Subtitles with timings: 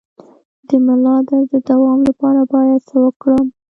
[0.67, 3.45] د ملا درد د دوام لپاره باید څه وکړم؟